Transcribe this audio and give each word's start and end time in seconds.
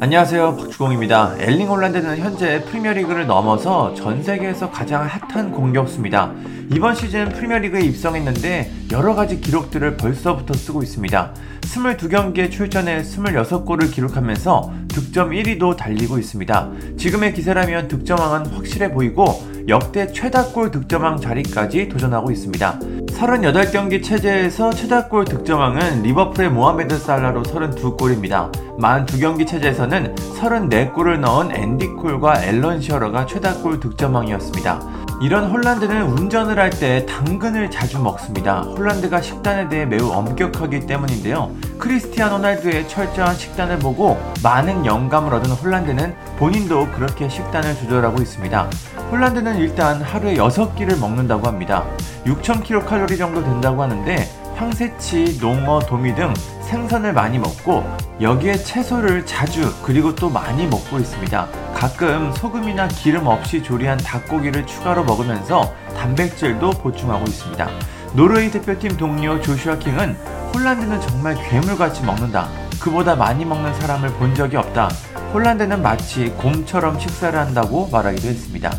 안녕하세요 0.00 0.54
박주공입니다. 0.54 1.34
엘링 1.40 1.66
홀란드는 1.66 2.18
현재 2.18 2.62
프리미어리그를 2.66 3.26
넘어서 3.26 3.92
전 3.94 4.22
세계에서 4.22 4.70
가장 4.70 5.04
핫한 5.04 5.50
공격수입니다. 5.50 6.32
이번 6.72 6.94
시즌 6.94 7.28
프리미어리그에 7.30 7.80
입성했는데 7.80 8.70
여러 8.92 9.16
가지 9.16 9.40
기록들을 9.40 9.96
벌써부터 9.96 10.54
쓰고 10.54 10.84
있습니다. 10.84 11.34
22경기에 11.62 12.48
출전해 12.48 13.02
26골을 13.02 13.92
기록하면서 13.92 14.72
득점 14.86 15.30
1위도 15.30 15.76
달리고 15.76 16.20
있습니다. 16.20 16.70
지금의 16.96 17.34
기세라면 17.34 17.88
득점왕은 17.88 18.52
확실해 18.52 18.92
보이고 18.92 19.42
역대 19.66 20.12
최다골 20.12 20.70
득점왕 20.70 21.20
자리까지 21.20 21.88
도전하고 21.88 22.30
있습니다. 22.30 22.78
38경기 23.08 24.02
체제에서 24.02 24.70
최다골 24.70 25.24
득점왕은 25.24 26.02
리버풀의 26.02 26.50
모하메드 26.50 26.98
살라로 26.98 27.42
32골입니다. 27.42 28.50
42경기 28.78 29.46
체제에서는 29.46 30.14
34골을 30.14 31.18
넣은 31.20 31.54
앤디 31.54 31.88
콜과 31.88 32.44
앨런 32.44 32.80
시어러가 32.80 33.26
최다골 33.26 33.80
득점왕이었습니다. 33.80 35.07
이런 35.20 35.50
홀란드는 35.50 36.02
운전을 36.12 36.58
할 36.58 36.68
때 36.70 37.04
당근을 37.06 37.70
자주 37.72 37.98
먹습니다. 37.98 38.60
홀란드가 38.60 39.20
식단에 39.20 39.68
대해 39.68 39.84
매우 39.84 40.12
엄격하기 40.12 40.86
때문인데요. 40.86 41.50
크리스티아노 41.78 42.36
호날두의 42.36 42.86
철저한 42.88 43.34
식단을 43.34 43.78
보고 43.80 44.16
많은 44.44 44.86
영감을 44.86 45.34
얻은 45.34 45.50
홀란드는 45.50 46.14
본인도 46.38 46.88
그렇게 46.92 47.28
식단을 47.28 47.74
조절하고 47.74 48.22
있습니다. 48.22 48.70
홀란드는 49.10 49.56
일단 49.56 50.00
하루에 50.02 50.36
6끼를 50.36 51.00
먹는다고 51.00 51.48
합니다. 51.48 51.84
6,000kcal 52.24 53.18
정도 53.18 53.42
된다고 53.42 53.82
하는데 53.82 54.28
황새치, 54.54 55.38
농어, 55.40 55.80
도미 55.80 56.14
등 56.14 56.32
생선을 56.62 57.12
많이 57.12 57.38
먹고 57.38 57.84
여기에 58.20 58.58
채소를 58.58 59.24
자주 59.24 59.72
그리고 59.82 60.14
또 60.14 60.28
많이 60.28 60.66
먹고 60.66 60.98
있습니다. 60.98 61.48
가끔 61.78 62.32
소금이나 62.32 62.88
기름 62.88 63.28
없이 63.28 63.62
조리한 63.62 63.98
닭고기를 63.98 64.66
추가로 64.66 65.04
먹으면서 65.04 65.72
단백질도 65.96 66.70
보충하고 66.70 67.24
있습니다. 67.26 67.68
노르웨이 68.14 68.50
대표팀 68.50 68.96
동료 68.96 69.40
조슈아 69.40 69.78
킹은 69.78 70.16
홀란드는 70.52 71.00
정말 71.00 71.36
괴물같이 71.48 72.02
먹는다. 72.04 72.48
그보다 72.80 73.14
많이 73.14 73.44
먹는 73.44 73.72
사람을 73.74 74.08
본 74.14 74.34
적이 74.34 74.56
없다. 74.56 74.88
홀란드는 75.32 75.80
마치 75.80 76.30
곰처럼 76.30 76.98
식사를 76.98 77.38
한다고 77.38 77.88
말하기도 77.92 78.26
했습니다. 78.26 78.72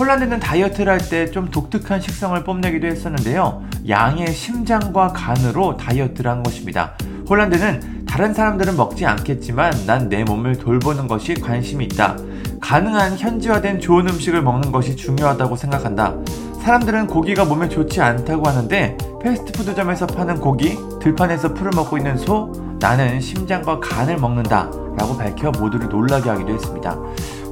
홀란드는 0.00 0.40
다이어트를 0.40 0.92
할 0.92 0.98
때 0.98 1.30
좀 1.30 1.48
독특한 1.48 2.00
식성을 2.00 2.42
뽐내기도 2.42 2.88
했었는데요. 2.88 3.62
양의 3.88 4.32
심장과 4.32 5.12
간으로 5.12 5.76
다이어트를 5.76 6.28
한 6.28 6.42
것입니다. 6.42 6.94
홀란드는 7.30 7.91
다른 8.12 8.34
사람들은 8.34 8.76
먹지 8.76 9.06
않겠지만 9.06 9.72
난 9.86 10.10
내 10.10 10.22
몸을 10.22 10.58
돌보는 10.58 11.08
것이 11.08 11.32
관심이 11.32 11.86
있다. 11.86 12.18
가능한 12.60 13.16
현지화된 13.16 13.80
좋은 13.80 14.06
음식을 14.06 14.42
먹는 14.42 14.70
것이 14.70 14.94
중요하다고 14.96 15.56
생각한다. 15.56 16.16
사람들은 16.60 17.06
고기가 17.06 17.46
몸에 17.46 17.70
좋지 17.70 18.02
않다고 18.02 18.46
하는데 18.46 18.98
패스트푸드점에서 19.22 20.06
파는 20.08 20.40
고기, 20.40 20.76
들판에서 21.00 21.54
풀을 21.54 21.70
먹고 21.74 21.96
있는 21.96 22.18
소, 22.18 22.52
나는 22.78 23.18
심장과 23.18 23.80
간을 23.80 24.18
먹는다. 24.18 24.70
라고 24.98 25.16
밝혀 25.16 25.50
모두를 25.50 25.88
놀라게 25.88 26.28
하기도 26.28 26.52
했습니다. 26.52 26.90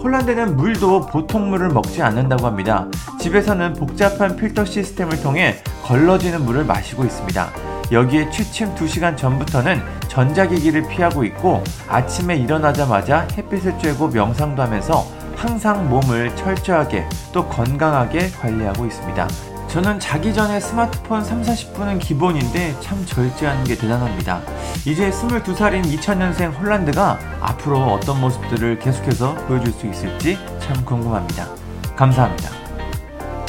홀란드는 0.02 0.56
물도 0.56 1.06
보통 1.06 1.48
물을 1.48 1.70
먹지 1.70 2.02
않는다고 2.02 2.46
합니다. 2.46 2.86
집에서는 3.18 3.72
복잡한 3.72 4.36
필터 4.36 4.66
시스템을 4.66 5.22
통해 5.22 5.56
걸러지는 5.84 6.44
물을 6.44 6.66
마시고 6.66 7.04
있습니다. 7.04 7.48
여기에 7.92 8.30
취침 8.30 8.74
2시간 8.74 9.16
전부터는 9.16 9.80
전자기기를 10.10 10.88
피하고 10.88 11.24
있고 11.24 11.62
아침에 11.88 12.36
일어나자마자 12.36 13.26
햇빛을 13.36 13.78
쬐고 13.78 14.12
명상도 14.12 14.60
하면서 14.60 15.06
항상 15.36 15.88
몸을 15.88 16.34
철저하게 16.36 17.08
또 17.32 17.46
건강하게 17.46 18.30
관리하고 18.30 18.86
있습니다. 18.86 19.28
저는 19.68 20.00
자기 20.00 20.34
전에 20.34 20.58
스마트폰 20.58 21.24
3, 21.24 21.42
40분은 21.42 22.00
기본인데 22.00 22.74
참 22.80 23.06
절제하는 23.06 23.62
게 23.62 23.76
대단합니다. 23.76 24.40
이제 24.84 25.10
22살인 25.10 25.84
2000년생 25.84 26.60
홀란드가 26.60 27.18
앞으로 27.40 27.78
어떤 27.92 28.20
모습들을 28.20 28.80
계속해서 28.80 29.34
보여줄 29.46 29.72
수 29.72 29.86
있을지 29.86 30.36
참 30.58 30.84
궁금합니다. 30.84 31.46
감사합니다. 31.94 32.50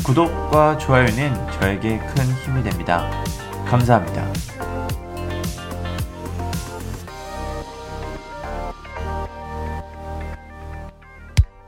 구독과 0.03 0.77
좋아요는 0.77 1.33
저에게 1.59 1.97
큰 1.97 2.25
힘이 2.45 2.63
됩니다. 2.63 3.09
감사합니다. 3.65 4.23